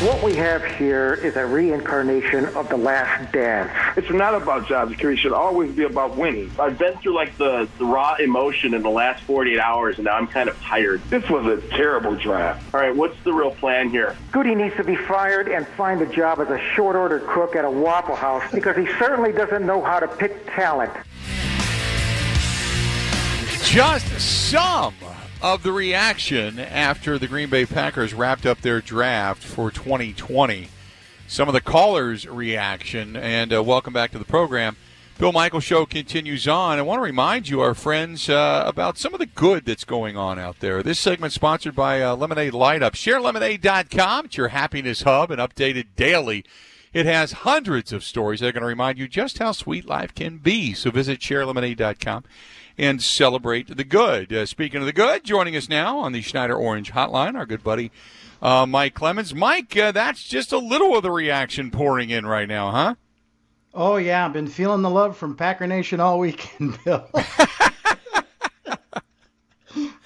[0.00, 3.70] What we have here is a reincarnation of the last dance.
[3.98, 5.20] It's not about job security.
[5.20, 6.50] It should always be about winning.
[6.58, 10.16] I've been through like the, the raw emotion in the last 48 hours, and now
[10.16, 11.02] I'm kind of tired.
[11.10, 12.72] This was a terrible draft.
[12.72, 14.16] All right, what's the real plan here?
[14.32, 17.66] Goody needs to be fired and find a job as a short order cook at
[17.66, 20.94] a Waffle House because he certainly doesn't know how to pick talent.
[23.64, 24.94] Just some
[25.42, 30.68] of the reaction after the Green Bay Packers wrapped up their draft for 2020.
[31.26, 34.76] Some of the callers' reaction, and uh, welcome back to the program.
[35.18, 36.78] Bill Michael Show continues on.
[36.78, 40.16] I want to remind you, our friends, uh, about some of the good that's going
[40.16, 40.82] on out there.
[40.82, 42.94] This segment sponsored by uh, Lemonade Light Up.
[42.94, 44.26] ShareLemonade.com.
[44.26, 46.44] It's your happiness hub and updated daily.
[46.92, 50.14] It has hundreds of stories that are going to remind you just how sweet life
[50.14, 50.74] can be.
[50.74, 52.24] So visit ShareLemonade.com
[52.80, 54.32] and celebrate the good.
[54.32, 57.62] Uh, speaking of the good, joining us now on the Schneider Orange Hotline, our good
[57.62, 57.92] buddy
[58.40, 59.34] uh, Mike Clemens.
[59.34, 62.94] Mike, uh, that's just a little of the reaction pouring in right now, huh?
[63.74, 67.06] Oh yeah, I've been feeling the love from Packer Nation all weekend, Bill.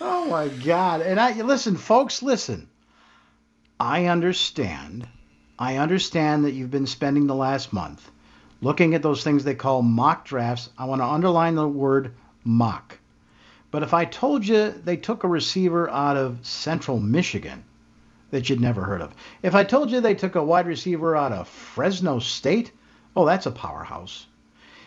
[0.00, 1.00] oh my God!
[1.00, 2.68] And I listen, folks, listen.
[3.78, 5.06] I understand.
[5.58, 8.10] I understand that you've been spending the last month
[8.60, 10.70] looking at those things they call mock drafts.
[10.76, 12.98] I want to underline the word mock.
[13.70, 17.64] But if I told you they took a receiver out of Central Michigan
[18.30, 21.32] that you'd never heard of, if I told you they took a wide receiver out
[21.32, 22.70] of Fresno State,
[23.16, 24.26] oh, that's a powerhouse.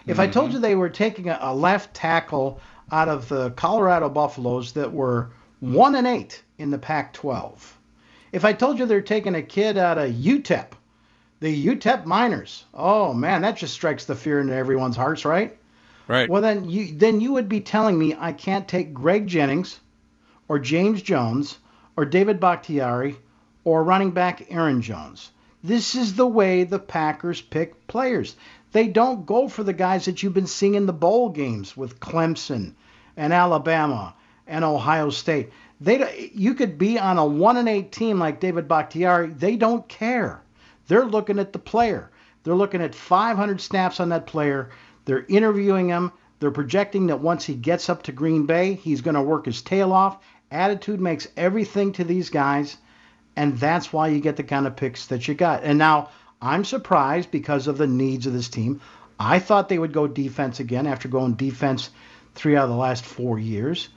[0.06, 0.22] If mm-hmm.
[0.22, 4.72] I told you they were taking a, a left tackle out of the Colorado Buffaloes
[4.72, 7.58] that were one and eight in the Pac-12,
[8.32, 10.68] if I told you they're taking a kid out of UTEP,
[11.40, 15.58] the UTEP Miners, oh man, that just strikes the fear into everyone's hearts, right?
[16.08, 16.30] Right.
[16.30, 19.80] Well, then you then you would be telling me I can't take Greg Jennings,
[20.48, 21.58] or James Jones,
[21.98, 23.18] or David Bakhtiari,
[23.64, 25.32] or running back Aaron Jones.
[25.64, 28.36] This is the way the Packers pick players.
[28.72, 32.00] They don't go for the guys that you've been seeing in the bowl games with
[32.00, 32.74] Clemson
[33.18, 34.14] and Alabama
[34.46, 35.52] and Ohio State.
[35.82, 39.28] They you could be on a one and eight team like David Bakhtiari.
[39.28, 40.42] They don't care.
[40.88, 42.10] They're looking at the player.
[42.44, 44.70] They're looking at 500 snaps on that player.
[45.08, 46.12] They're interviewing him.
[46.40, 49.62] They're projecting that once he gets up to Green Bay, he's going to work his
[49.62, 50.18] tail off.
[50.52, 52.76] Attitude makes everything to these guys,
[53.38, 55.64] and that's why you get the kind of picks that you got.
[55.64, 56.10] And now
[56.42, 58.82] I'm surprised because of the needs of this team.
[59.18, 61.90] I thought they would go defense again after going defense
[62.36, 63.88] three out of the last four years,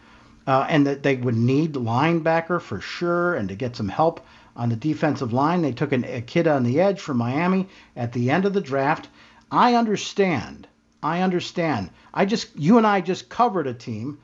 [0.46, 4.68] uh, and that they would need linebacker for sure, and to get some help on
[4.68, 5.62] the defensive line.
[5.62, 8.60] They took an, a kid on the edge from Miami at the end of the
[8.60, 9.08] draft.
[9.50, 10.68] I understand
[11.02, 11.90] I understand.
[12.12, 14.18] I just you and I just covered a team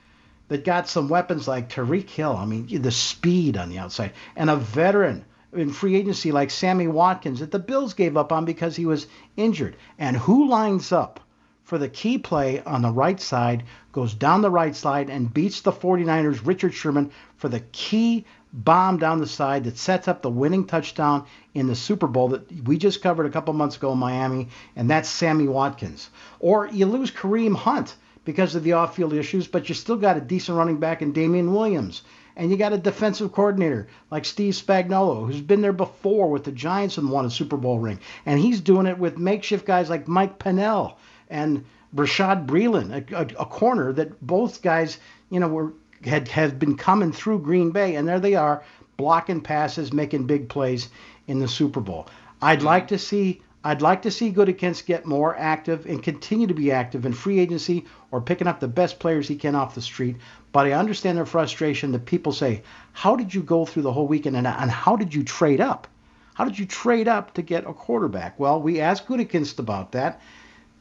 [0.48, 2.36] that got some weapons like Tyreek Hill.
[2.36, 6.86] I mean, the speed on the outside, and a veteran in free agency like Sammy
[6.86, 9.06] Watkins that the Bills gave up on because he was
[9.36, 9.76] injured.
[9.98, 11.20] And who lines up
[11.64, 15.62] for the key play on the right side, goes down the right side, and beats
[15.62, 18.24] the 49ers, Richard Sherman, for the key
[18.56, 22.50] bomb down the side that sets up the winning touchdown in the Super Bowl that
[22.64, 26.10] we just covered a couple months ago in Miami, and that's Sammy Watkins.
[26.40, 27.94] Or you lose Kareem Hunt
[28.24, 31.54] because of the off-field issues, but you still got a decent running back in Damien
[31.54, 32.02] Williams.
[32.38, 36.52] And you got a defensive coordinator like Steve Spagnuolo, who's been there before with the
[36.52, 37.98] Giants and won a Super Bowl ring.
[38.26, 40.98] And he's doing it with makeshift guys like Mike Pennel
[41.30, 41.64] and
[41.94, 44.98] Bashaud Breeland, a, a, a corner that both guys,
[45.30, 45.72] you know, were
[46.04, 48.62] had, had been coming through Green Bay, and there they are,
[48.96, 50.88] blocking passes, making big plays
[51.26, 52.06] in the Super Bowl.
[52.42, 52.66] I'd mm-hmm.
[52.66, 56.70] like to see I'd like to see Gutekunst get more active and continue to be
[56.70, 60.18] active in free agency or picking up the best players he can off the street.
[60.52, 62.62] But I understand their frustration that people say,
[62.92, 65.88] How did you go through the whole weekend and, and how did you trade up?
[66.34, 68.38] How did you trade up to get a quarterback?
[68.38, 70.20] Well, we asked Gutekunst about that.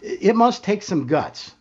[0.03, 1.55] It must take some guts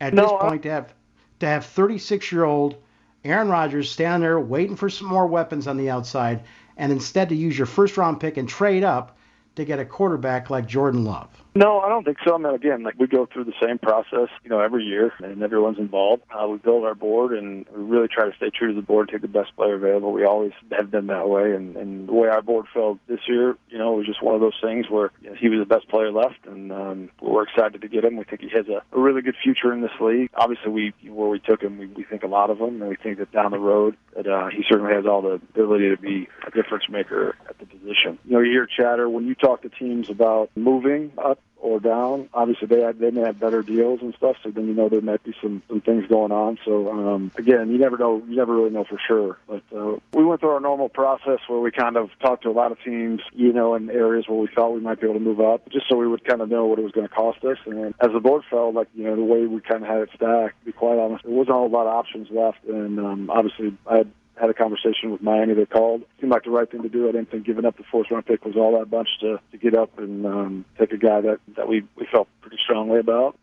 [0.00, 0.68] at no, this point I...
[0.68, 0.94] to have
[1.40, 2.76] to have 36 year old
[3.24, 6.42] Aaron Rodgers standing there waiting for some more weapons on the outside,
[6.76, 9.15] and instead to use your first round pick and trade up
[9.56, 11.28] to get a quarterback like Jordan Love.
[11.56, 12.34] No, I don't think so.
[12.34, 15.42] I mean, again, like we go through the same process, you know, every year, and
[15.42, 16.22] everyone's involved.
[16.30, 19.08] Uh, we build our board, and we really try to stay true to the board,
[19.08, 20.12] take the best player available.
[20.12, 23.56] We always have been that way, and, and the way our board felt this year,
[23.70, 25.88] you know, was just one of those things where you know, he was the best
[25.88, 28.18] player left, and um, we're excited to get him.
[28.18, 30.28] We think he has a, a really good future in this league.
[30.34, 32.96] Obviously, we where we took him, we, we think a lot of him, and we
[32.96, 36.28] think that down the road that uh, he certainly has all the ability to be
[36.46, 38.18] a difference maker at the position.
[38.26, 42.28] You know, you hear chatter when you talk to teams about moving up or down.
[42.34, 45.22] Obviously, they they may have better deals and stuff, so then you know there might
[45.24, 46.58] be some some things going on.
[46.64, 48.22] So um, again, you never know.
[48.28, 49.38] You never really know for sure.
[49.48, 52.52] But uh, we went through our normal process where we kind of talked to a
[52.52, 55.24] lot of teams, you know, in areas where we thought we might be able to
[55.24, 57.44] move up, just so we would kind of know what it was going to cost
[57.44, 57.58] us.
[57.66, 60.10] And as the board felt, like you know, the way we kind of had it
[60.14, 62.64] stacked, to be quite honest, there wasn't a lot of options left.
[62.64, 65.54] And um, obviously, I had had a conversation with Miami.
[65.54, 66.02] They called.
[66.20, 67.08] Seemed like the right thing to do.
[67.08, 69.58] I didn't think giving up the fourth round pick was all that much to, to
[69.58, 73.38] get up and um, take a guy that, that we, we felt pretty strongly about.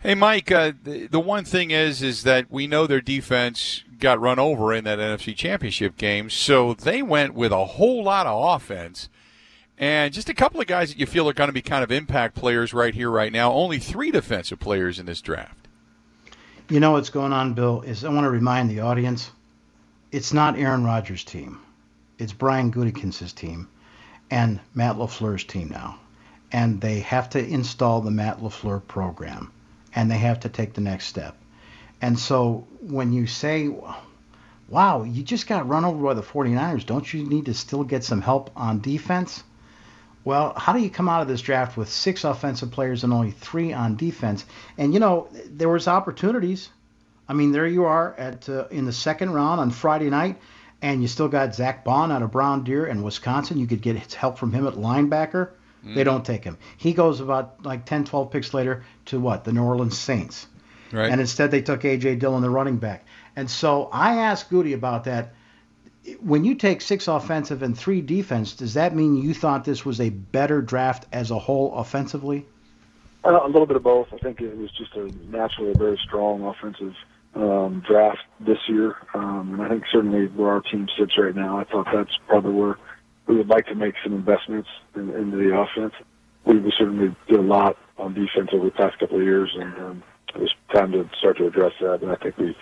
[0.00, 0.50] Hey, Mike.
[0.52, 4.74] Uh, the, the one thing is, is that we know their defense got run over
[4.74, 9.08] in that NFC Championship game, so they went with a whole lot of offense.
[9.78, 11.92] And just a couple of guys that you feel are going to be kind of
[11.92, 13.52] impact players right here, right now.
[13.52, 15.65] Only three defensive players in this draft.
[16.68, 19.30] You know what's going on, Bill, is I want to remind the audience
[20.10, 21.60] it's not Aaron Rodgers' team.
[22.18, 23.68] It's Brian Gutekunst's team
[24.32, 26.00] and Matt LaFleur's team now.
[26.50, 29.52] And they have to install the Matt LaFleur program
[29.94, 31.36] and they have to take the next step.
[32.02, 33.72] And so when you say,
[34.68, 38.02] wow, you just got run over by the 49ers, don't you need to still get
[38.02, 39.44] some help on defense?
[40.26, 43.30] Well, how do you come out of this draft with six offensive players and only
[43.30, 44.44] three on defense?
[44.76, 46.68] And you know, there was opportunities.
[47.28, 50.40] I mean, there you are at uh, in the second round on Friday night,
[50.82, 53.56] and you still got Zack Baun out of Brown Deer and Wisconsin.
[53.56, 55.50] You could get help from him at linebacker.
[55.84, 55.94] Mm.
[55.94, 56.58] They don't take him.
[56.76, 59.44] He goes about like 10, 12 picks later to what?
[59.44, 60.48] The New Orleans Saints.
[60.90, 61.08] Right.
[61.08, 62.16] And instead they took A.J.
[62.16, 63.06] Dillon, the running back.
[63.36, 65.35] And so I asked Goody about that
[66.20, 70.00] when you take six offensive and three defense, does that mean you thought this was
[70.00, 72.46] a better draft as a whole offensively?
[73.24, 74.08] Uh, a little bit of both.
[74.12, 76.94] I think it was just a naturally a very strong offensive
[77.34, 81.58] um, draft this year, um, and I think certainly where our team sits right now,
[81.58, 82.78] I thought that's probably where
[83.26, 85.94] we would like to make some investments in, into the offense.
[86.44, 89.74] We, we certainly did a lot on defense over the past couple of years, and
[89.78, 90.02] um,
[90.34, 92.02] it was time to start to address that.
[92.02, 92.56] And I think we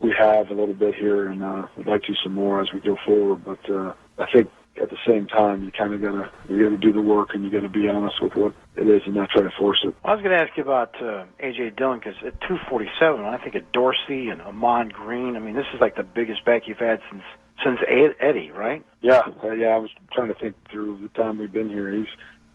[0.00, 2.80] we have a little bit here, and uh, we'd like to some more as we
[2.80, 3.44] go forward.
[3.44, 4.48] But uh, I think
[4.80, 7.50] at the same time, you kind of gotta you gotta do the work, and you
[7.50, 9.94] gotta be honest with what it is, and not try to force it.
[10.04, 13.54] I was going to ask you about uh, AJ Dillon because at 247, I think
[13.56, 15.36] of Dorsey and Ahman Green.
[15.36, 17.22] I mean, this is like the biggest back you've had since
[17.64, 17.78] since
[18.20, 18.84] Eddie, right?
[19.00, 19.68] Yeah, uh, yeah.
[19.68, 21.92] I was trying to think through the time we've been here.
[21.92, 22.06] He's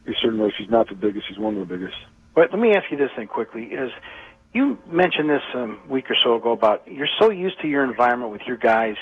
[0.06, 1.98] he's certainly if he's not the biggest, he's one of the biggest.
[2.36, 3.92] But let me ask you this thing quickly: is
[4.53, 8.31] you mentioned this a week or so ago about you're so used to your environment
[8.31, 8.95] with your guys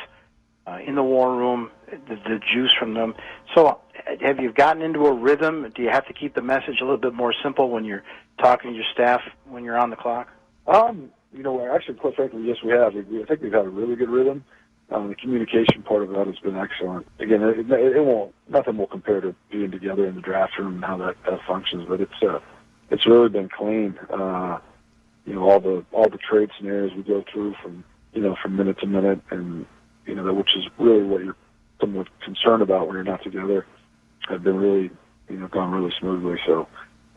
[0.66, 3.16] uh, in the war room, the, the juice from them.
[3.56, 3.80] So,
[4.22, 5.72] have you gotten into a rhythm?
[5.76, 8.04] Do you have to keep the message a little bit more simple when you're
[8.40, 10.30] talking to your staff when you're on the clock?
[10.68, 12.96] Um, you know, actually, quite frankly, yes, we have.
[12.96, 14.44] I think we've had a really good rhythm.
[14.92, 17.08] Um, the communication part of that has been excellent.
[17.20, 20.84] Again, it, it won't, nothing will compare to being together in the draft room and
[20.84, 22.40] how that, that functions, but it's, uh,
[22.90, 23.98] it's really been clean.
[24.10, 24.60] Uh,
[25.26, 28.56] you know all the all the trade scenarios we go through from you know from
[28.56, 29.66] minute to minute, and
[30.06, 31.36] you know which is really what you're
[31.80, 33.66] somewhat concerned about when you're not together,
[34.30, 34.90] have been really
[35.30, 36.40] you know gone really smoothly.
[36.46, 36.68] So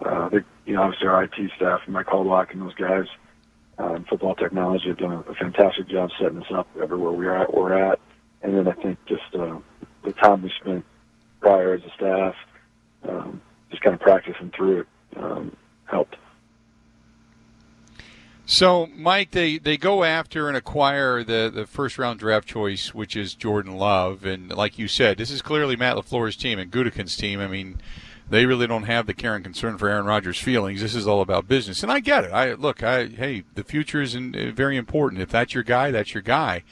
[0.05, 3.07] uh, I think you know obviously our IT staff, Mike Hallbach and those guys,
[3.79, 7.53] uh, football technology have done a, a fantastic job setting us up everywhere we're at.
[7.53, 8.01] We're at,
[8.43, 9.59] and then I think just uh,
[10.05, 10.85] the time we spent
[11.41, 12.35] prior as a staff,
[13.09, 15.57] um, just kind of practicing through it, um,
[15.87, 16.17] helped.
[18.47, 23.17] So, Mike, they, they go after and acquire the, the first round draft choice, which
[23.17, 24.27] is Jordan Love.
[24.27, 27.41] And like you said, this is clearly Matt LaFleur's team and Gutekunst's team.
[27.41, 27.79] I mean,
[28.29, 30.83] they really don't have the care and concern for Aaron Rodgers' feelings.
[30.83, 31.83] This is all about business.
[31.83, 32.33] And I get it.
[32.33, 35.23] I Look, I hey, the future is in, uh, very important.
[35.23, 36.65] If that's your guy, that's your guy.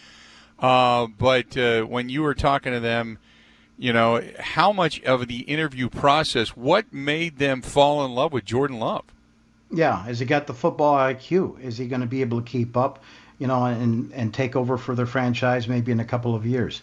[0.59, 3.19] Uh, but uh, when you were talking to them,
[3.79, 8.45] you know, how much of the interview process, what made them fall in love with
[8.45, 9.05] Jordan Love?
[9.73, 11.61] Yeah, has he got the football IQ?
[11.61, 13.03] Is he going to be able to keep up?
[13.43, 16.81] you know, and and take over for their franchise maybe in a couple of years.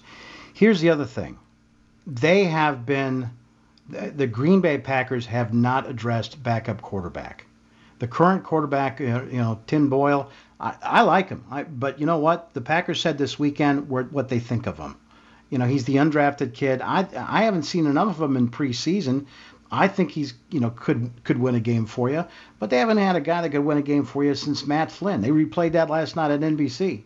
[0.54, 1.40] Here's the other thing:
[2.06, 3.30] they have been
[3.88, 7.46] the Green Bay Packers have not addressed backup quarterback.
[8.00, 10.30] The current quarterback, uh, you know, Tim Boyle,
[10.60, 11.46] I, I like him.
[11.50, 12.54] I, but you know what?
[12.54, 14.98] The Packers said this weekend what they think of him.
[15.50, 16.82] You know, he's the undrafted kid.
[16.82, 19.28] I I haven't seen enough of him in preseason.
[19.72, 22.26] I think he's you know could could win a game for you,
[22.60, 24.92] but they haven't had a guy that could win a game for you since Matt
[24.92, 25.22] Flynn.
[25.22, 27.04] They replayed that last night at NBC.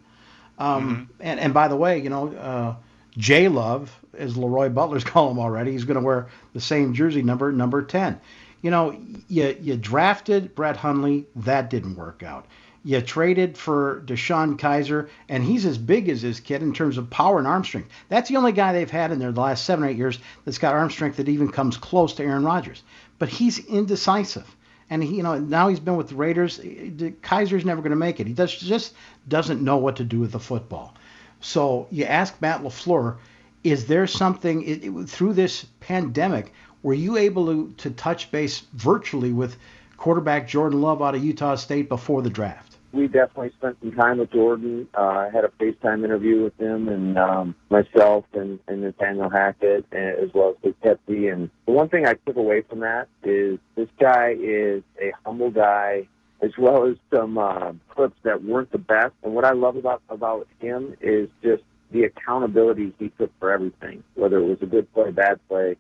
[0.58, 1.22] Um, mm-hmm.
[1.22, 2.76] and and by the way, you know, uh,
[3.18, 7.22] J Love, as LeRoy Butler's call him already, he's going to wear the same jersey
[7.22, 8.20] number, number ten.
[8.62, 12.46] You know, you you drafted Brett Hundley, that didn't work out.
[12.86, 17.10] You traded for DeShone Kizer, and he's as big as his kid in terms of
[17.10, 17.90] power and arm strength.
[18.10, 20.58] That's the only guy they've had in there the last seven or eight years that's
[20.58, 22.84] got arm strength that even comes close to Aaron Rodgers.
[23.20, 24.54] But he's indecisive.
[24.90, 26.60] And he, you know, now he's been with the Raiders.
[26.60, 28.28] Kizer's never going to make it.
[28.28, 28.94] He does, just
[29.30, 30.94] doesn't know what to do with the football.
[31.40, 33.18] So you ask Matt LaFleur,
[33.64, 36.52] is there something it, it, through this pandemic?
[36.82, 39.56] Were you able to, to touch base virtually with
[39.96, 42.73] quarterback Jordan Love out of Utah State before the draft?
[42.94, 44.88] We definitely spent some time with Jordan.
[44.96, 49.92] Uh, I had a FaceTime interview with him and um, myself and, and Nathaniel Hackett,
[49.92, 51.34] as well as Big Pepsi.
[51.34, 55.50] And the one thing I took away from that is this guy is a humble
[55.50, 56.08] guy,
[56.44, 59.14] as well as some uh, clips that weren't the best.
[59.24, 64.04] And what I love about about him is just the accountability he took for everything,
[64.14, 65.78] whether it was a good play, bad play.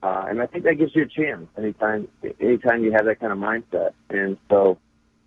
[0.00, 2.08] Uh, and I think that gives you a chance anytime
[2.40, 3.92] anytime you have that kind of mindset.
[4.10, 4.78] And so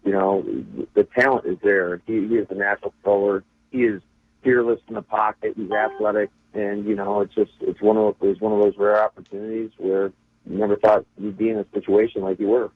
[0.06, 0.46] you know,
[0.94, 2.02] the talent is there.
[2.06, 3.44] He, he is a natural thrower.
[3.72, 4.02] He is
[4.44, 5.54] fearless in the pocket.
[5.58, 8.78] He's athletic, and you know, it's just it's one of it was one of those
[8.78, 10.14] rare opportunities where
[10.46, 12.72] you never thought you'd be in a situation like you were.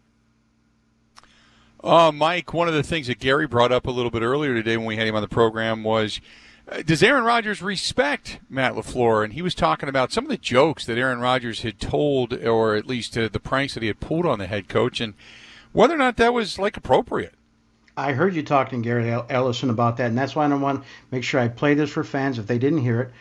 [1.81, 4.75] Uh, Mike, one of the things that Gary brought up a little bit earlier today
[4.75, 6.19] when we had him on the program was
[6.67, 9.23] uh, does Aaron Rodgers respect Matt LaFleur?
[9.23, 12.75] And he was talking about some of the jokes that Aaron Rodgers had told, or
[12.75, 14.99] at least uh, the pranks that he had pulled on the head coach.
[14.99, 15.13] And
[15.71, 17.33] whether or not that was like appropriate.
[17.95, 21.23] I heard you talking Gary Ellerson about that, and that's why I want to make
[21.23, 23.11] sure I play this for fans if they didn't hear it.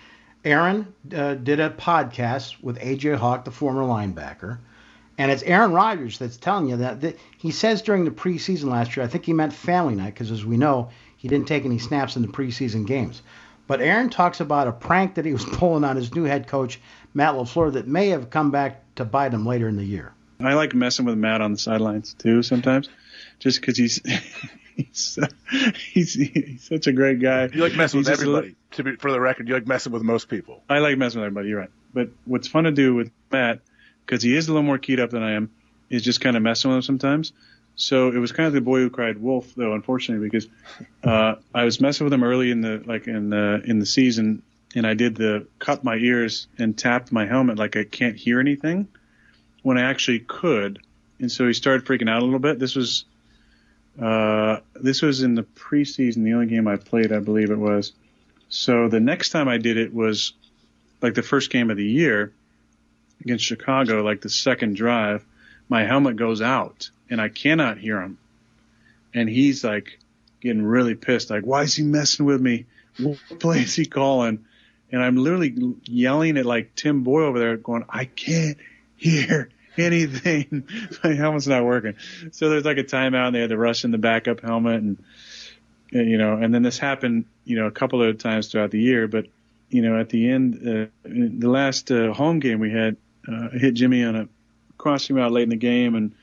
[0.44, 4.58] Aaron uh, did a podcast with AJ Hawk, the former linebacker,
[5.18, 8.96] and it's Aaron Rodgers that's telling you that, that he says during the preseason last
[8.96, 9.04] year.
[9.04, 12.14] I think he meant family night because, as we know, he didn't take any snaps
[12.14, 13.22] in the preseason games.
[13.66, 16.80] But Aaron talks about a prank that he was pulling on his new head coach
[17.14, 20.14] Matt LaFleur that may have come back to bite him later in the year.
[20.40, 22.88] I like messing with Matt on the sidelines too sometimes,
[23.40, 24.00] just because he's
[24.76, 25.18] he's,
[25.92, 27.48] he's he's such a great guy.
[27.52, 28.54] You like messing he's with everybody.
[28.72, 30.62] to be, for the record, you like messing with most people.
[30.68, 31.48] I like messing with everybody.
[31.48, 31.70] You're right.
[31.92, 33.60] But what's fun to do with Matt,
[34.04, 35.50] because he is a little more keyed up than I am,
[35.90, 37.32] is just kind of messing with him sometimes.
[37.74, 40.48] So it was kind of the boy who cried wolf, though, unfortunately, because
[41.02, 44.42] uh, I was messing with him early in the like in the in the season,
[44.74, 48.38] and I did the cut my ears and tapped my helmet like I can't hear
[48.38, 48.88] anything
[49.62, 50.80] when I actually could.
[51.20, 52.58] And so he started freaking out a little bit.
[52.58, 53.04] This was
[54.00, 57.92] uh, this was in the preseason, the only game I played, I believe it was.
[58.48, 60.32] So the next time I did it was
[61.02, 62.32] like the first game of the year
[63.20, 65.24] against Chicago, like the second drive.
[65.68, 68.18] My helmet goes out and I cannot hear him.
[69.12, 69.98] And he's like
[70.40, 72.66] getting really pissed, like, why is he messing with me?
[72.98, 74.44] What play is he calling?
[74.90, 78.56] And I'm literally yelling at like Tim Boyle over there, going, I can't
[78.98, 80.68] hear anything.
[81.04, 81.94] My helmet's not working.
[82.32, 85.02] So there's like a timeout and they had to rush in the backup helmet and,
[85.90, 89.08] you know, and then this happened, you know, a couple of times throughout the year.
[89.08, 89.26] But,
[89.70, 93.74] you know, at the end, uh, the last uh, home game we had, uh, hit
[93.74, 94.28] Jimmy on a
[94.76, 96.14] crossing out late in the game and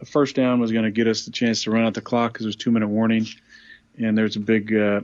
[0.00, 2.32] a first down was going to get us the chance to run out the clock
[2.32, 3.26] because it was two minute warning.
[3.98, 5.02] And there's a big, uh,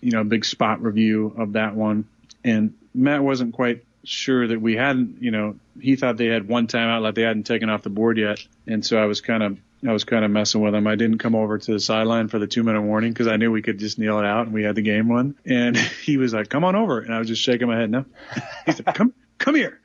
[0.00, 2.06] you know, big spot review of that one.
[2.44, 6.66] And Matt wasn't quite sure that we hadn't, you know, he thought they had one
[6.66, 9.58] timeout like they hadn't taken off the board yet, and so I was kind of
[9.86, 10.86] I was kind of messing with him.
[10.86, 13.50] I didn't come over to the sideline for the two minute warning because I knew
[13.50, 15.36] we could just kneel it out and we had the game won.
[15.44, 18.04] And he was like, "Come on over," and I was just shaking my head no.
[18.66, 19.80] He said, "Come, come here,"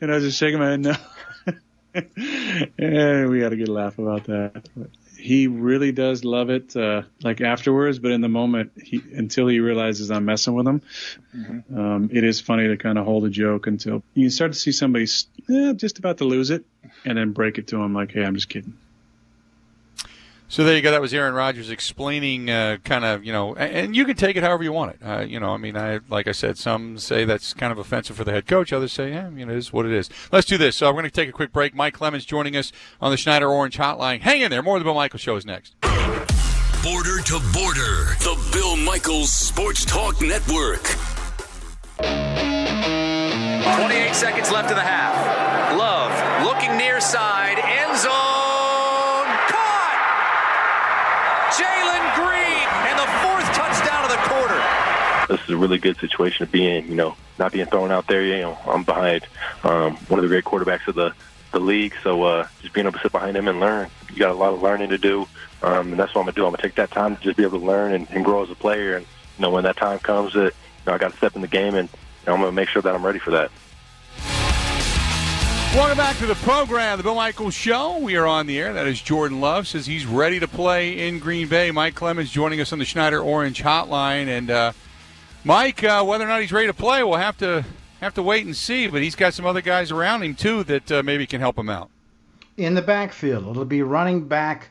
[0.00, 0.94] and I was just shaking my head no.
[2.78, 4.68] and we had a good laugh about that.
[4.76, 4.90] But
[5.24, 9.58] he really does love it, uh, like afterwards, but in the moment, he, until he
[9.58, 10.82] realizes I'm messing with him,
[11.34, 11.78] mm-hmm.
[11.78, 14.70] um, it is funny to kind of hold a joke until you start to see
[14.70, 15.06] somebody
[15.50, 16.66] eh, just about to lose it
[17.06, 18.76] and then break it to him like, hey, I'm just kidding.
[20.54, 20.92] So there you go.
[20.92, 24.44] That was Aaron Rodgers explaining, uh, kind of, you know, and you can take it
[24.44, 25.00] however you want it.
[25.04, 28.16] Uh, you know, I mean, I like I said, some say that's kind of offensive
[28.16, 28.72] for the head coach.
[28.72, 30.08] Others say, yeah, you know, it is what it is.
[30.30, 30.76] Let's do this.
[30.76, 31.74] So we're going to take a quick break.
[31.74, 32.70] Mike Clemens joining us
[33.00, 34.20] on the Schneider Orange Hotline.
[34.20, 34.62] Hang in there.
[34.62, 35.74] More of the Bill Michael Show is next.
[35.80, 40.84] Border to Border, the Bill Michaels Sports Talk Network.
[41.96, 45.76] 28 seconds left in the half.
[45.76, 47.58] Love looking near side,
[55.28, 58.06] This is a really good situation to be in, you know, not being thrown out
[58.06, 58.22] there.
[58.22, 59.26] You know, I'm behind
[59.62, 61.14] um, one of the great quarterbacks of the,
[61.52, 63.88] the league, so uh, just being able to sit behind him and learn.
[64.12, 65.26] You got a lot of learning to do,
[65.62, 66.46] um, and that's what I'm to do.
[66.46, 68.50] I'm to take that time to just be able to learn and, and grow as
[68.50, 68.96] a player.
[68.96, 69.06] And,
[69.38, 70.52] you know, when that time comes, that you
[70.86, 72.82] know, I got to step in the game, and you know, I'm to make sure
[72.82, 73.50] that I'm ready for that.
[75.74, 77.98] Welcome back to the program, the Bill Michaels Show.
[77.98, 78.72] We are on the air.
[78.74, 81.72] That is Jordan Love says he's ready to play in Green Bay.
[81.72, 84.72] Mike Clemens joining us on the Schneider Orange Hotline, and uh,
[85.44, 87.64] Mike, uh, whether or not he's ready to play, we'll have to
[88.00, 88.86] have to wait and see.
[88.86, 91.68] But he's got some other guys around him too that uh, maybe can help him
[91.68, 91.90] out.
[92.56, 94.70] In the backfield, it'll be running back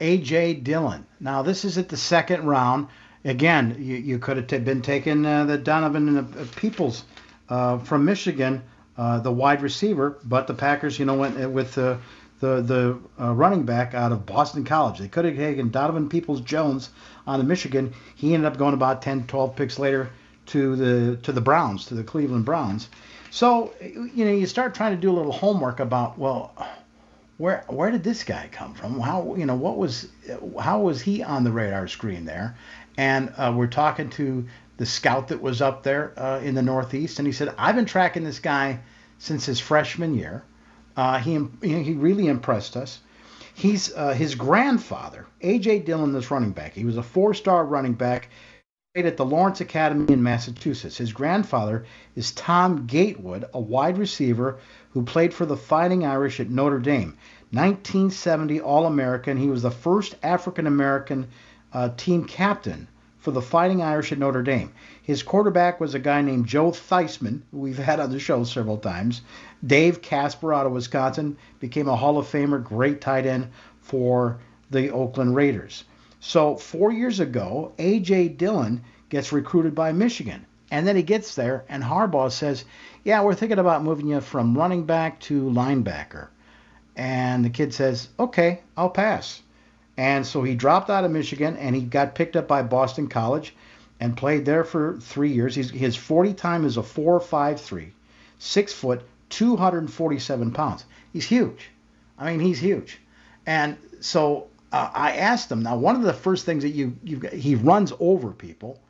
[0.00, 0.54] A.J.
[0.54, 1.06] Dillon.
[1.20, 2.88] Now this is at the second round.
[3.24, 7.04] Again, you, you could have t- been taking uh, the Donovan the Peoples
[7.48, 8.62] uh, from Michigan
[8.96, 11.98] uh, the wide receiver, but the Packers, you know, went with the
[12.40, 14.98] the the uh, running back out of Boston College.
[14.98, 16.90] They could have taken Donovan Peoples Jones
[17.26, 17.92] out of Michigan.
[18.14, 20.10] He ended up going about 10, 12 picks later
[20.46, 22.88] to the to the Browns, to the Cleveland Browns.
[23.30, 26.54] So you know, you start trying to do a little homework about well,
[27.38, 29.00] where where did this guy come from?
[29.00, 30.08] How you know what was
[30.60, 32.56] how was he on the radar screen there?
[32.96, 37.18] And uh, we're talking to the scout that was up there uh, in the Northeast,
[37.18, 38.80] and he said, "I've been tracking this guy
[39.18, 40.44] since his freshman year.
[40.96, 43.00] Uh, he he really impressed us.
[43.54, 45.80] He's uh, his grandfather, A.J.
[45.80, 46.74] Dillon, this running back.
[46.74, 48.28] He was a four-star running back."
[48.94, 50.98] Played at the Lawrence Academy in Massachusetts.
[50.98, 51.84] His grandfather
[52.14, 54.58] is Tom Gatewood, a wide receiver
[54.90, 57.16] who played for the Fighting Irish at Notre Dame.
[57.50, 59.36] 1970 All American.
[59.36, 61.28] He was the first African American
[61.72, 62.86] uh, team captain
[63.24, 64.70] for the Fighting Irish at Notre Dame.
[65.02, 68.76] His quarterback was a guy named Joe Theismann, who we've had on the show several
[68.76, 69.22] times.
[69.66, 73.48] Dave Casper out of Wisconsin became a Hall of Famer, great tight end
[73.80, 75.84] for the Oakland Raiders.
[76.20, 78.28] So four years ago, A.J.
[78.28, 80.44] Dillon gets recruited by Michigan.
[80.70, 82.66] And then he gets there, and Harbaugh says,
[83.04, 86.28] Yeah, we're thinking about moving you from running back to linebacker.
[86.94, 89.40] And the kid says, Okay, I'll pass.
[89.96, 93.54] And so he dropped out of Michigan and he got picked up by Boston College
[94.00, 95.54] and played there for three years.
[95.54, 97.90] He's, his 40 time is a 4.53,
[98.38, 100.84] six foot, 247 pounds.
[101.12, 101.70] He's huge.
[102.18, 102.98] I mean, he's huge.
[103.46, 105.62] And so uh, I asked him.
[105.62, 108.80] Now, one of the first things that you you he runs over people,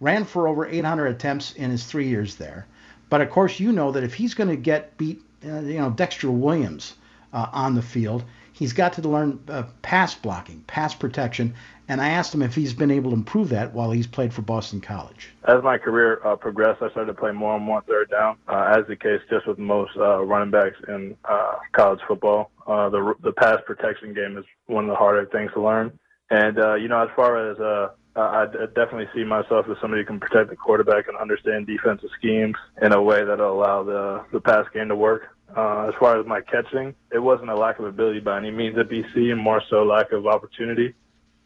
[0.00, 2.66] ran for over 800 attempts in his three years there.
[3.08, 5.90] But of course, you know that if he's going to get beat, uh, you know,
[5.90, 6.94] Dexter Williams
[7.32, 8.24] uh, on the field,
[8.56, 11.54] he's got to learn uh, pass blocking, pass protection.
[11.88, 14.42] And I asked him if he's been able to improve that while he's played for
[14.42, 15.30] Boston College.
[15.44, 18.74] As my career uh, progressed, I started to play more and more third down, uh,
[18.76, 22.50] as the case just with most uh, running backs in uh, college football.
[22.66, 25.96] Uh, the the pass protection game is one of the harder things to learn.
[26.30, 30.06] And uh, you know, as far as uh, I definitely see myself as somebody who
[30.06, 34.40] can protect the quarterback and understand defensive schemes in a way that'll allow the the
[34.40, 35.35] pass game to work.
[35.54, 38.76] Uh, as far as my catching, it wasn't a lack of ability by any means
[38.78, 40.94] at BC, and more so lack of opportunity.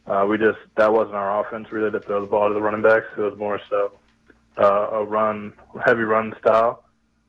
[0.06, 2.82] Uh, we just that wasn't our offense really to throw the ball to the running
[2.82, 3.06] backs.
[3.16, 3.92] It was more so
[4.58, 5.52] uh, a run,
[5.84, 6.84] heavy run style.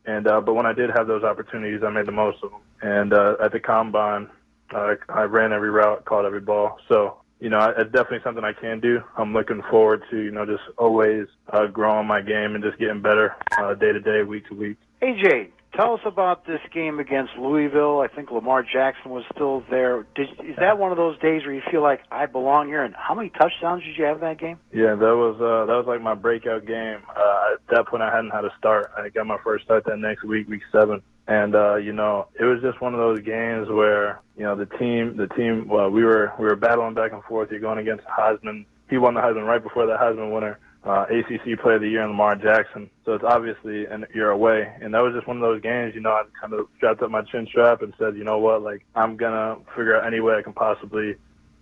[0.06, 2.62] And uh, but when I did have those opportunities, I made the most of them.
[2.82, 4.30] And uh, at the combine,
[4.74, 6.80] uh, I ran every route, caught every ball.
[6.88, 9.02] So you know, it's definitely something I can do.
[9.18, 13.02] I'm looking forward to you know just always uh, growing my game and just getting
[13.02, 14.78] better uh, day to day, week to week.
[15.02, 18.02] AJ, Tell us about this game against Louisville.
[18.02, 20.06] I think Lamar Jackson was still there.
[20.16, 22.84] Did, is that one of those days where you feel like I belong here?
[22.84, 24.60] And how many touchdowns did you have that game?
[24.74, 27.00] Yeah, that was uh, that was like my breakout game.
[27.16, 28.92] Uh, at that point, I hadn't had a start.
[28.98, 32.44] I got my first start that next week, week seven, and uh, you know, it
[32.44, 36.04] was just one of those games where you know the team, the team, well, we
[36.04, 37.50] were we were battling back and forth.
[37.50, 38.66] You're going against Heisman.
[38.90, 42.04] He won the Heisman right before the Heisman winner uh, ACC Player of the Year
[42.04, 42.90] in Lamar Jackson.
[43.06, 45.94] So it's obviously and you're away, and that was just one of those games.
[45.96, 48.62] You know, I kind of strapped up my chin strap and said, you know what,
[48.64, 51.16] like I'm gonna figure out any way I can possibly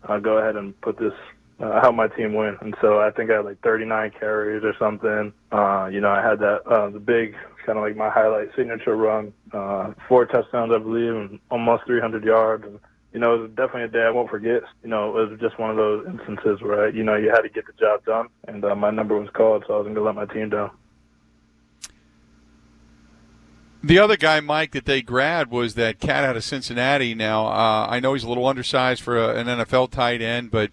[0.07, 1.13] uh, go ahead and put this.
[1.61, 4.73] Uh, help my team win, and so I think I had like 39 carries or
[4.79, 5.33] something.
[5.51, 8.95] Uh, you know, I had that uh, the big kind of like my highlight signature
[8.95, 12.63] run, uh, four touchdowns I believe, and almost 300 yards.
[12.65, 12.79] And
[13.13, 14.61] you know, it was definitely a day I won't forget.
[14.83, 17.49] You know, it was just one of those instances where, you know, you had to
[17.49, 20.19] get the job done, and uh, my number was called, so I wasn't going to
[20.19, 20.71] let my team down.
[23.81, 27.15] The other guy, Mike, that they grabbed was that cat out of Cincinnati.
[27.15, 30.71] Now, uh, I know he's a little undersized for a, an NFL tight end, but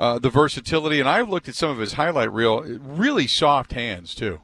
[0.00, 0.98] uh, the versatility.
[0.98, 2.62] And I've looked at some of his highlight reel.
[2.62, 4.40] Really soft hands too.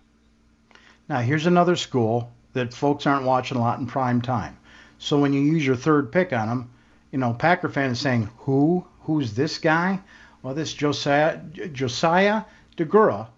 [1.08, 4.56] Now here's another school that folks aren't watching a lot in prime time.
[4.98, 6.70] So when you use your third pick on him,
[7.16, 8.84] you know Packer fan is saying, "Who?
[9.04, 10.00] Who's this guy?"
[10.42, 11.38] Well, this Josiah
[11.72, 12.42] Josiah
[12.76, 13.28] Deguara.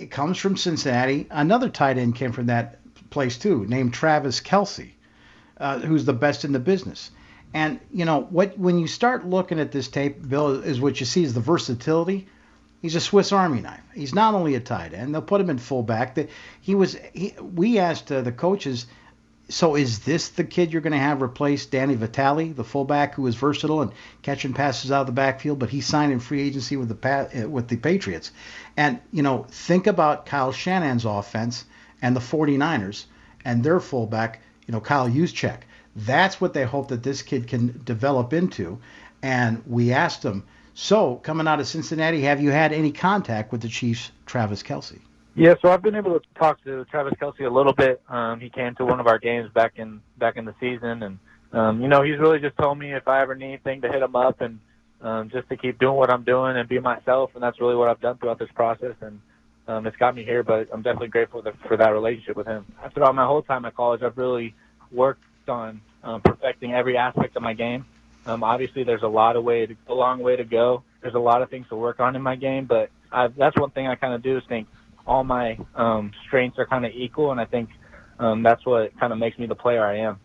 [0.00, 1.28] It comes from Cincinnati.
[1.30, 2.80] Another tight end came from that
[3.10, 4.90] place too, named Travis Kelce,
[5.58, 7.12] uh, who's the best in the business.
[7.54, 8.58] And you know what?
[8.58, 12.26] When you start looking at this tape, Bill, is what you see is the versatility.
[12.80, 13.84] He's a Swiss Army knife.
[13.94, 16.16] He's not only a tight end; they'll put him in fullback.
[16.16, 16.28] That
[16.60, 16.96] he was.
[17.12, 18.86] He, we asked uh, the coaches,
[19.52, 23.26] so is this the kid you're going to have replace Danny Vitale, the fullback who
[23.26, 26.76] is versatile and catching passes out of the backfield, but he signed in free agency
[26.78, 28.30] with the uh, with the Patriots.
[28.78, 31.66] And you know, think about Kyle Shanahan's offense
[32.00, 33.04] and the 49ers
[33.44, 35.58] and their fullback, you know, Kyle Juszczyk.
[35.94, 38.78] That's what they hope that this kid can develop into.
[39.20, 43.60] And we asked him, so coming out of Cincinnati, have you had any contact with
[43.60, 44.98] the Chiefs, Travis Kelce?
[45.34, 48.02] Yeah, so I've been able to talk to Travis Kelce a little bit.
[48.08, 51.18] Um, he came to one of our games back in back in the season, and
[51.52, 54.02] um, you know he's really just told me if I ever need anything to hit
[54.02, 54.60] him up, and
[55.00, 57.88] um, just to keep doing what I'm doing and be myself, and that's really what
[57.88, 59.20] I've done throughout this process, and
[59.68, 60.42] um, it's got me here.
[60.42, 62.66] But I'm definitely grateful for, for that relationship with him.
[62.92, 64.54] Throughout my whole time at college, I've really
[64.90, 67.86] worked on um, perfecting every aspect of my game.
[68.26, 70.82] Um, obviously, there's a lot of way, to, a long way to go.
[71.00, 73.70] There's a lot of things to work on in my game, but I've, that's one
[73.70, 74.68] thing I kind of do is think
[75.06, 77.70] all my um, strengths are kind of equal, and I think
[78.18, 80.20] um, that's what kind of makes me the player I am.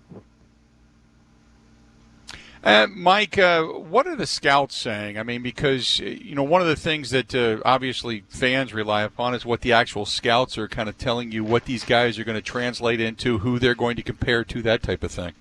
[2.64, 5.18] Uh, Mike, uh, what are the scouts saying?
[5.18, 9.34] I mean, because you know one of the things that uh, obviously fans rely upon
[9.34, 12.36] is what the actual scouts are kind of telling you what these guys are going
[12.36, 15.34] to translate into, who they're going to compare to, that type of thing.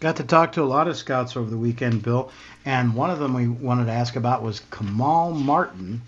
[0.00, 2.30] Got to talk to a lot of scouts over the weekend, Bill,
[2.64, 6.02] and one of them we wanted to ask about was Kamal Martin,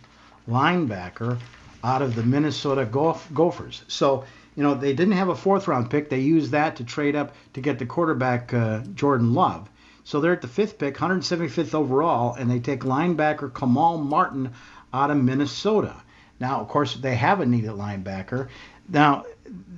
[0.49, 1.39] linebacker
[1.87, 3.85] out of the Minnesota Gophers.
[3.87, 4.25] So
[4.57, 7.35] you know they didn't have a fourth round pick; they used that to trade up
[7.53, 9.71] to get the quarterback uh, Jordan Love.
[10.03, 14.53] So they're at the fifth pick, 175th overall, and they take linebacker Kamal Martin
[14.93, 15.97] out of Minnesota.
[16.39, 18.49] Now, of course, they have a needed linebacker.
[18.89, 19.25] Now,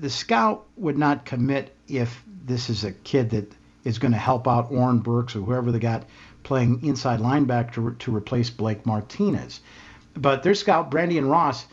[0.00, 3.52] the scout would not commit if this is a kid that
[3.84, 6.04] is going to help out Oren Burks or whoever they got
[6.42, 9.60] playing inside linebacker to, to replace Blake Martinez.
[10.14, 11.66] But their scout, Brandon Ross,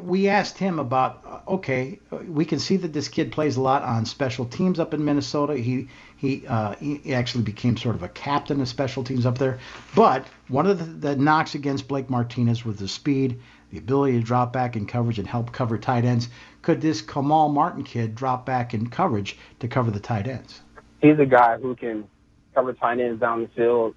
[0.00, 4.04] we asked him about okay, we can see that this kid plays a lot on
[4.04, 5.56] special teams up in Minnesota.
[5.56, 9.58] He he, uh, he actually became sort of a captain of special teams up there.
[9.94, 14.24] But one of the, the knocks against Blake Martinez was the speed, the ability to
[14.24, 16.28] drop back in coverage and help cover tight ends.
[16.62, 20.60] Could this Kamal Martin kid drop back in coverage to cover the tight ends?
[21.00, 22.08] He's a guy who can
[22.54, 23.94] cover tight ends down the field.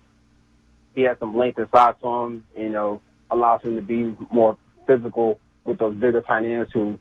[0.94, 4.58] He has some length and size to him, you know, allows him to be more
[4.86, 7.00] physical with those bigger tight ends who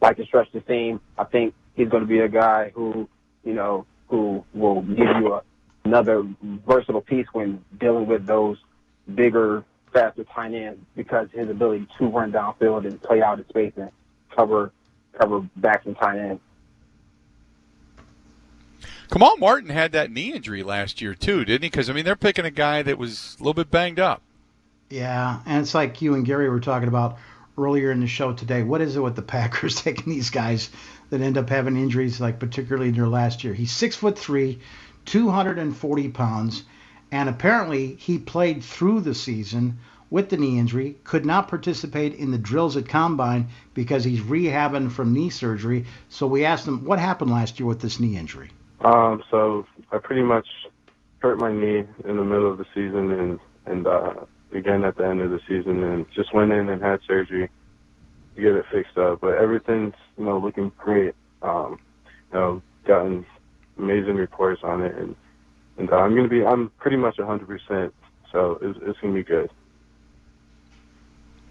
[0.00, 1.00] like to stretch the seam.
[1.18, 3.08] I think he's going to be a guy who,
[3.44, 5.42] you know, who will give you a,
[5.84, 6.26] another
[6.66, 8.58] versatile piece when dealing with those
[9.14, 13.72] bigger, faster tight ends because his ability to run downfield and play out in space
[13.76, 13.90] and
[14.34, 14.72] cover
[15.18, 16.40] cover backs and tight ends.
[19.10, 21.68] Kamal Martin had that knee injury last year too, didn't he?
[21.68, 24.22] Because I mean, they're picking a guy that was a little bit banged up.
[24.88, 27.18] Yeah, and it's like you and Gary were talking about
[27.58, 28.62] earlier in the show today.
[28.62, 30.70] What is it with the Packers taking these guys
[31.10, 33.54] that end up having injuries, like particularly in their last year?
[33.54, 34.60] He's six foot three,
[35.06, 36.64] 240 pounds,
[37.10, 39.78] and apparently he played through the season
[40.10, 44.92] with the knee injury, could not participate in the drills at combine because he's rehabbing
[44.92, 45.86] from knee surgery.
[46.10, 48.50] So we asked him what happened last year with this knee injury.
[48.82, 50.46] Um, so I pretty much
[51.20, 54.14] hurt my knee in the middle of the season and and uh,
[54.54, 57.48] again at the end of the season and just went in and had surgery
[58.34, 59.20] to get it fixed up.
[59.20, 61.14] But everything's you know looking great.
[61.42, 61.78] Um,
[62.32, 63.26] you know, gotten
[63.78, 65.16] amazing reports on it, and
[65.78, 67.94] and uh, I'm gonna be I'm pretty much 100 percent.
[68.30, 69.50] So it's, it's gonna be good.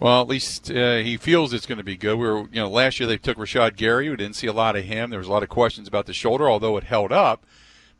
[0.00, 2.18] Well, at least uh, he feels it's going to be good.
[2.18, 4.10] We were, you know, last year they took Rashan Gary.
[4.10, 5.10] We didn't see a lot of him.
[5.10, 7.46] There was a lot of questions about the shoulder, although it held up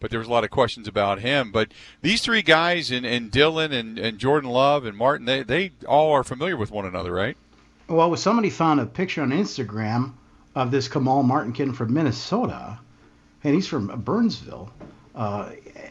[0.02, 1.52] but there was a lot of questions about him.
[1.52, 1.68] But
[2.02, 6.12] these three guys, and, and Dillon and, and Jordan Love and Martin, they, they all
[6.12, 7.36] are familiar with one another, right?
[7.88, 10.12] Well, somebody found a picture on Instagram
[10.56, 12.78] of this Kamal Martin kid from Minnesota,
[13.44, 14.72] and he's from Burnsville.
[15.14, 15.50] Uh,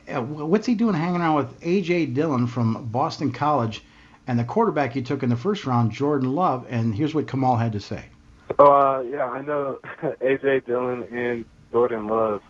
[0.09, 2.07] what's he doing hanging around with A.J.
[2.07, 3.81] Dillon from Boston College
[4.27, 6.65] and the quarterback he took in the first round, Jordan Love?
[6.69, 8.03] And here's what Kamal had to say.
[8.59, 9.79] Oh, uh, yeah, I know
[10.21, 10.61] A.J.
[10.61, 12.41] Dillon and Jordan Love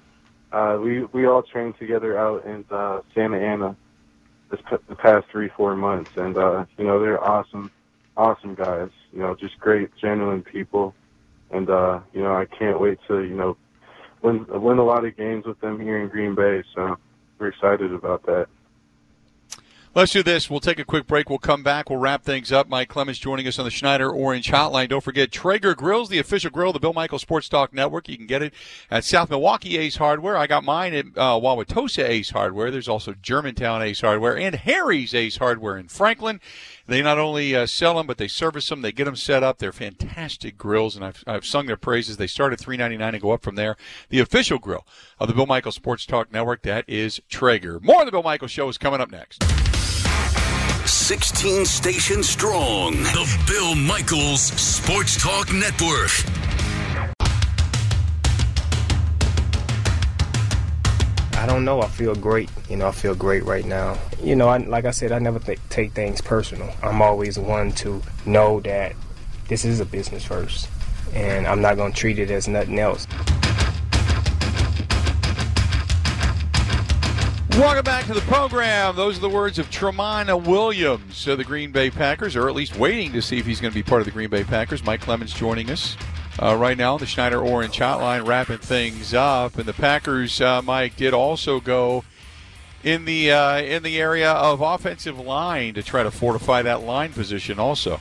[0.51, 3.75] uh, we we all trained together out in uh, Santa Ana,
[4.49, 4.59] this
[4.89, 7.71] the past three four months, and uh, you know they're awesome,
[8.17, 8.89] awesome guys.
[9.13, 10.93] You know, just great, genuine people,
[11.51, 13.57] and uh, you know I can't wait to you know
[14.21, 16.63] win win a lot of games with them here in Green Bay.
[16.75, 16.97] So
[17.39, 18.47] we're excited about that.
[19.93, 20.49] Let's do this.
[20.49, 21.29] We'll take a quick break.
[21.29, 21.89] We'll come back.
[21.89, 22.69] We'll wrap things up.
[22.69, 24.87] Mike Clemens joining us on the Schneider Orange Hotline.
[24.87, 28.07] Don't forget Traeger Grills, the official grill of the Bill Michael Sports Talk Network.
[28.07, 28.53] You can get it
[28.89, 30.37] at South Milwaukee Ace Hardware.
[30.37, 32.71] I got mine at uh, Wauwatosa Ace Hardware.
[32.71, 36.39] There's also Germantown Ace Hardware and Harry's Ace Hardware in Franklin.
[36.87, 38.83] They not only uh, sell them, but they service them.
[38.83, 39.57] They get them set up.
[39.57, 42.15] They're fantastic grills, and I've, I've sung their praises.
[42.15, 43.75] They start at three ninety nine and go up from there.
[44.07, 44.87] The official grill
[45.19, 46.61] of the Bill Michael Sports Talk Network.
[46.61, 47.81] That is Traeger.
[47.81, 49.43] More of the Bill Michael Show is coming up next.
[50.85, 52.93] 16 stations strong.
[52.93, 56.11] The Bill Michaels Sports Talk Network.
[61.33, 61.81] I don't know.
[61.81, 62.49] I feel great.
[62.69, 63.97] You know, I feel great right now.
[64.21, 66.71] You know, I, like I said, I never th- take things personal.
[66.83, 68.95] I'm always one to know that
[69.47, 70.69] this is a business first,
[71.13, 73.07] and I'm not going to treat it as nothing else.
[77.57, 78.95] Welcome back to the program.
[78.95, 81.17] Those are the words of Tramon Williams.
[81.17, 83.75] So the Green Bay Packers are at least waiting to see if he's going to
[83.75, 84.83] be part of the Green Bay Packers.
[84.85, 85.97] Mike Clemens joining us
[86.41, 86.97] uh, right now.
[86.97, 92.05] The Schneider Orange Hotline wrapping things up, and the Packers, uh, Mike, did also go
[92.83, 97.11] in the uh, in the area of offensive line to try to fortify that line
[97.11, 97.59] position.
[97.59, 97.99] Also,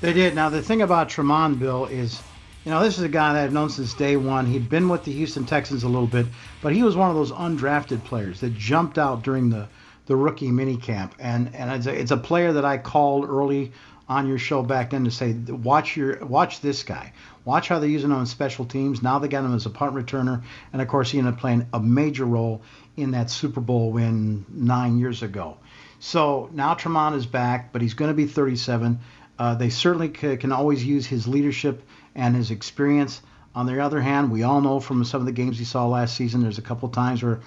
[0.00, 0.34] they did.
[0.34, 2.20] Now the thing about Tramon, Bill, is
[2.66, 4.44] you know, this is a guy that I've known since day one.
[4.44, 6.26] He'd been with the Houston Texans a little bit,
[6.60, 9.68] but he was one of those undrafted players that jumped out during the,
[10.06, 11.12] the rookie minicamp.
[11.20, 13.70] And and it's a, it's a player that I called early
[14.08, 17.12] on your show back then to say, watch your watch this guy.
[17.44, 19.00] Watch how they're using him on special teams.
[19.00, 21.68] Now they got him as a punt returner, and of course he ended up playing
[21.72, 22.62] a major role
[22.96, 25.56] in that Super Bowl win nine years ago.
[26.00, 28.98] So now Tramon is back, but he's going to be 37.
[29.38, 31.84] Uh, they certainly c- can always use his leadership
[32.16, 33.22] and his experience.
[33.54, 36.16] On the other hand, we all know from some of the games he saw last
[36.16, 37.40] season, there's a couple times where,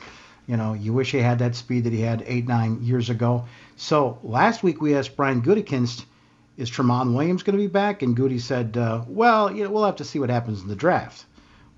[0.47, 3.45] you know, you wish he had that speed that he had eight, nine years ago.
[3.75, 6.05] So last week we asked Brian Gutekunst,
[6.55, 8.01] is Tramon Williams going to be back?
[8.01, 10.75] And Goody said, uh, well, you know, we'll have to see what happens in the
[10.75, 11.25] draft.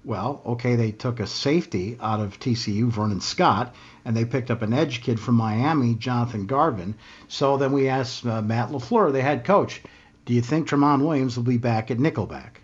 [0.03, 4.63] Well, okay, they took a safety out of TCU, Vernon Scott, and they picked up
[4.63, 6.95] an edge kid from Miami, Jonathan Garvin.
[7.27, 9.81] So then we asked uh, Matt LaFleur, the head coach,
[10.25, 12.61] do you think Tramon Williams will be back at Nickelback?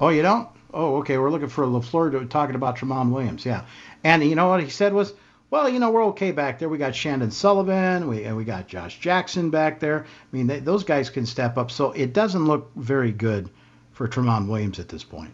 [0.00, 0.48] Oh, you don't?
[0.72, 1.18] Oh, okay.
[1.18, 3.44] We're looking for LaFleur to, talking about Tramon Williams.
[3.44, 3.64] Yeah.
[4.02, 5.14] And you know what he said was,
[5.50, 6.68] well, you know, we're okay back there.
[6.68, 8.08] We got Chandon Sullivan.
[8.08, 10.04] We, we got Josh Jackson back there.
[10.04, 11.70] I mean, they, those guys can step up.
[11.70, 13.50] So it doesn't look very good
[13.92, 15.30] for Tramon Williams at this point.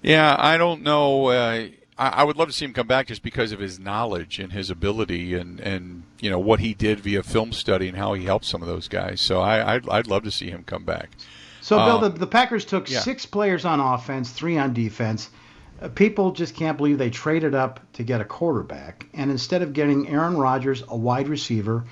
[0.00, 1.26] Yeah, I don't know.
[1.26, 1.66] Uh,
[1.98, 4.52] I, I, would love to see him come back just because of his knowledge and
[4.52, 8.24] his ability and, and you know what he did via film study and how he
[8.24, 9.20] helped some of those guys.
[9.20, 11.10] So I, I'd, I'd love to see him come back.
[11.64, 13.00] So, Bill, the, um, the Packers took yeah.
[13.00, 15.30] six players on offense, three on defense.
[15.80, 19.06] Uh, people just can't believe they traded up to get a quarterback.
[19.14, 21.86] And instead of getting Aaron Rodgers, a wide receiver,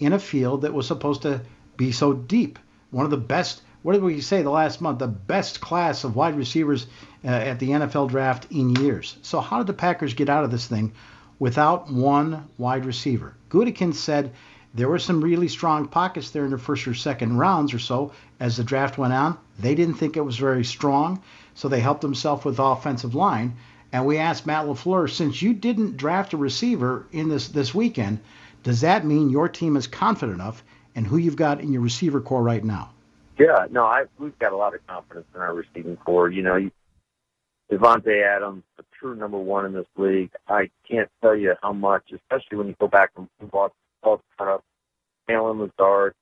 [0.00, 1.42] in a field that was supposed to
[1.76, 2.58] be so deep,
[2.90, 4.98] one of the best, what did we say the last month?
[4.98, 6.86] The best class of wide receivers
[7.22, 9.18] uh, at the NFL draft in years.
[9.20, 10.92] So, how did the Packers get out of this thing
[11.38, 13.34] without one wide receiver?
[13.50, 14.32] Gutekunst said
[14.74, 18.12] there were some really strong pockets there in the first or second rounds or so
[18.38, 19.38] as the draft went on.
[19.58, 21.22] They didn't think it was very strong,
[21.54, 23.56] so they helped themselves with offensive line.
[23.92, 28.20] And we asked Matt LaFleur, since you didn't draft a receiver in this this weekend,
[28.62, 30.62] does that mean your team is confident enough
[30.94, 32.90] in who you've got in your receiver corps right now?
[33.38, 36.28] Yeah, no, I we've got a lot of confidence in our receiving corps.
[36.28, 36.70] You know,
[37.70, 40.30] Davante Adams, the true number one in this league.
[40.48, 43.72] I can't tell you how much, especially when you go back and watch
[44.02, 44.60] Paul Turnup,
[45.28, 46.14] Allen Lazard,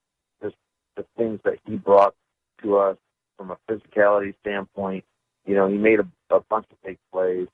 [0.42, 0.56] just
[0.96, 2.14] the things that he brought
[2.62, 2.96] to us
[3.36, 5.04] from a physicality standpoint.
[5.44, 7.48] You know, he made a, a bunch of big plays.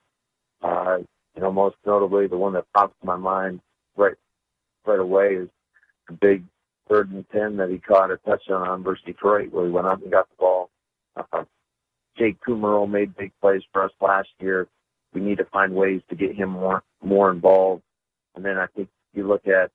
[0.63, 0.99] Uh,
[1.35, 3.61] you know, most notably the one that pops in my mind
[3.97, 4.15] right
[4.87, 5.49] right away is
[6.09, 6.45] the big
[6.89, 10.03] third and ten that he caught a touchdown on versus Detroit, where he went up
[10.03, 10.71] and got the ball.
[11.17, 11.45] Uh,
[12.19, 14.69] Jake Kumerow made big plays for us last year.
[15.15, 17.83] We need to find ways to get him more more involved.
[18.35, 19.71] And then I think you look at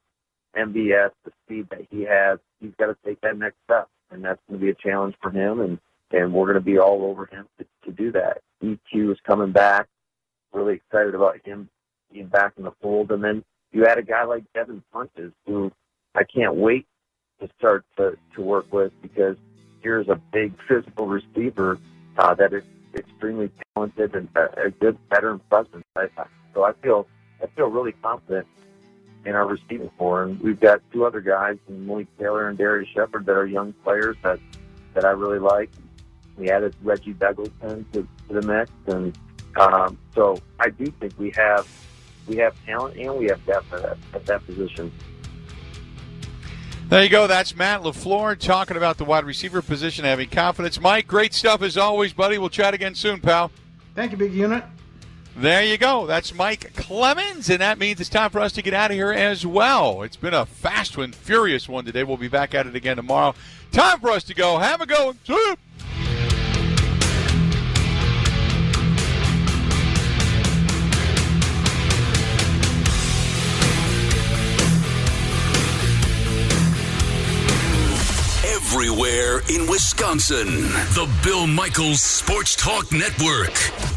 [0.58, 4.40] MVS, the speed that he has, he's got to take that next step, and that's
[4.48, 5.60] going to be a challenge for him.
[5.60, 5.80] And
[6.12, 8.42] and we're going to be all over him to, to do that.
[8.64, 9.88] EQ is coming back.
[10.54, 11.70] Really excited about him
[12.12, 13.12] being back in the fold.
[13.12, 15.72] And then you add a guy like Devin Funchess, who
[16.16, 16.88] I can't wait
[17.42, 19.36] to start to, to work with because
[19.82, 21.78] here's a big physical receiver
[22.18, 22.64] uh, that is
[22.96, 25.84] extremely talented and a, a good veteran presence.
[25.96, 26.08] I,
[26.54, 27.08] so I feel
[27.44, 28.48] I feel really confident
[29.28, 30.24] in our receiving corps.
[30.24, 34.16] And we've got two other guys, Malik Taylor and Darrius Shepherd, that are young players
[34.24, 34.40] that
[34.94, 35.70] that I really like.
[36.38, 39.18] We added Reggie Begelton to, to the mix, and
[39.58, 41.68] um, so I do think we have
[42.28, 44.92] we have talent and we have depth at that, at that position.
[46.90, 47.28] There you go.
[47.28, 50.80] That's Matt LaFleur talking about the wide receiver position, having confidence.
[50.80, 52.38] Mike, great stuff as always, buddy.
[52.38, 53.52] We'll chat again soon, pal.
[53.94, 54.64] Thank you, big unit.
[55.38, 56.08] There you go.
[56.08, 59.12] That's Mike Clemens, and that means it's time for us to get out of here
[59.12, 60.02] as well.
[60.02, 62.04] It's been a fast one, furious one today.
[62.04, 63.36] We'll be back at it again tomorrow.
[63.72, 64.58] Time for us to go.
[64.58, 65.14] Have a go.
[65.28, 65.56] See
[78.44, 80.48] Everywhere in Wisconsin.
[80.48, 83.97] The Bill Michaels Sports Talk Network.